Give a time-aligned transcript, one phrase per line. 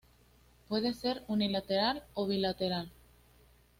[0.67, 2.89] Puede ser unilateral o bilateral.